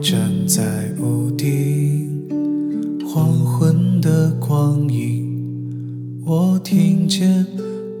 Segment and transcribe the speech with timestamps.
[0.00, 2.28] 站在屋顶，
[3.04, 7.44] 黄昏的光影，我听见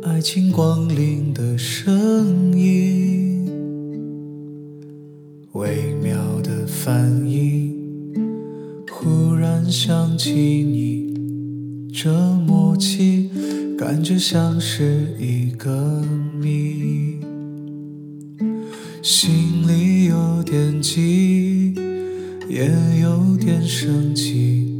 [0.04, 3.50] 爱情光临的声音，
[5.52, 7.74] 微妙的反应，
[8.90, 12.12] 忽然想起你，这
[12.46, 13.28] 默契，
[13.76, 16.02] 感觉像是一个
[16.40, 17.16] 谜，
[19.02, 21.47] 心里有点急。
[22.48, 22.64] 也
[23.02, 24.74] 有点生气，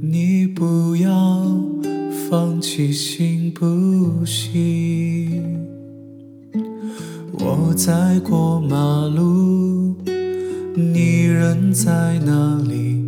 [0.00, 1.44] 你不要
[2.30, 5.42] 放弃行不行？
[7.32, 9.94] 我在过马路，
[10.74, 13.02] 你人在哪里？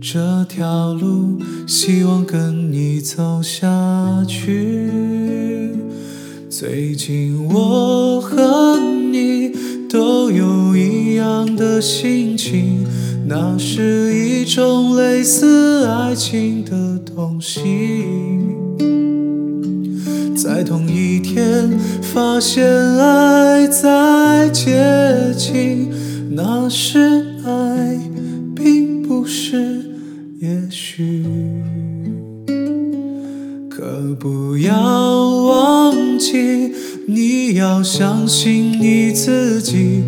[0.00, 4.90] 这条路希望跟你走下去。
[6.48, 9.50] 最近我和你
[9.88, 12.86] 都有一样的心情。
[13.26, 17.60] 那是一种类似爱情的东西，
[20.36, 21.70] 在同一天
[22.02, 22.64] 发现
[22.98, 25.90] 爱在接近，
[26.32, 27.98] 那是爱，
[28.54, 29.86] 并不是
[30.40, 31.24] 也许。
[33.70, 34.74] 可不要
[35.46, 36.72] 忘记，
[37.06, 40.02] 你要相信你自己。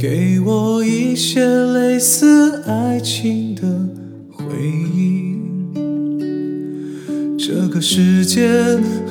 [0.00, 3.60] 给我一些类似爱情的
[4.32, 4.46] 回
[4.96, 5.36] 忆。
[7.36, 8.48] 这个世界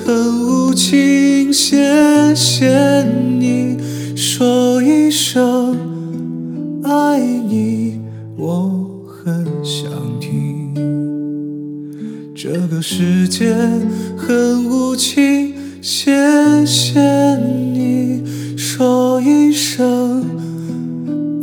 [0.03, 3.03] 很无情，谢谢
[3.37, 3.77] 你
[4.15, 5.77] 说一声
[6.83, 7.99] 爱你，
[8.35, 10.73] 我很想听。
[12.33, 13.55] 这个世界
[14.17, 16.99] 很无情，谢谢
[17.75, 17.78] 你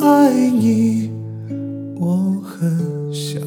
[0.09, 1.11] 爱你
[1.99, 3.43] 我很想